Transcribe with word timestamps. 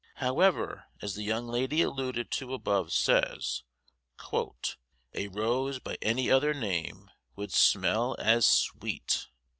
However, 0.15 0.85
as 0.99 1.13
the 1.13 1.21
young 1.21 1.45
lady 1.45 1.83
alluded 1.83 2.31
to 2.31 2.55
above 2.55 2.91
says, 2.91 3.61
"a 5.13 5.27
rose 5.27 5.77
by 5.77 5.99
any 6.01 6.31
other 6.31 6.55
name 6.55 7.11
would 7.35 7.51
smell 7.53 8.15
as 8.17 8.43
sweet." 8.47 9.27